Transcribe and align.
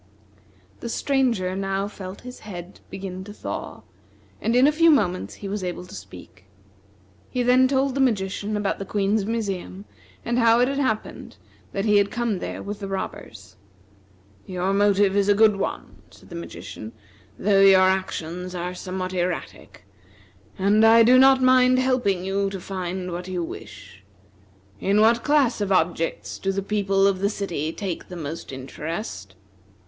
The 0.79 0.89
Stranger 0.89 1.55
now 1.55 1.87
felt 1.87 2.21
his 2.21 2.39
head 2.39 2.79
begin 2.89 3.23
to 3.23 3.31
thaw, 3.31 3.83
and 4.41 4.55
in 4.55 4.65
a 4.65 4.71
few 4.71 4.89
moments 4.89 5.35
he 5.35 5.47
was 5.47 5.63
able 5.63 5.85
to 5.85 5.93
speak. 5.93 6.45
He 7.29 7.43
then 7.43 7.67
told 7.67 7.93
the 7.93 8.01
magician 8.01 8.57
about 8.57 8.79
the 8.79 8.85
Queen's 8.85 9.27
museum, 9.27 9.85
and 10.25 10.39
how 10.39 10.59
it 10.59 10.67
had 10.67 10.79
happened 10.79 11.37
that 11.71 11.85
he 11.85 11.97
had 11.97 12.09
come 12.09 12.39
there 12.39 12.63
with 12.63 12.79
the 12.79 12.87
robbers. 12.87 13.57
"Your 14.47 14.73
motive 14.73 15.15
is 15.15 15.29
a 15.29 15.35
good 15.35 15.57
one," 15.57 16.01
said 16.09 16.29
the 16.29 16.35
magician, 16.35 16.93
"though 17.37 17.61
your 17.61 17.81
actions 17.81 18.55
are 18.55 18.73
somewhat 18.73 19.13
erratic; 19.13 19.85
and 20.57 20.83
I 20.83 21.03
do 21.03 21.19
not 21.19 21.43
mind 21.43 21.77
helping 21.77 22.25
you 22.25 22.49
to 22.49 22.59
find 22.59 23.11
what 23.11 23.27
you 23.27 23.43
wish. 23.43 24.03
In 24.79 24.99
what 24.99 25.23
class 25.23 25.61
of 25.61 25.71
objects 25.71 26.39
do 26.39 26.51
the 26.51 26.63
people 26.63 27.05
of 27.05 27.19
the 27.19 27.29
city 27.29 27.71
take 27.71 28.07
the 28.07 28.15
most 28.15 28.51
interest?" 28.51 29.35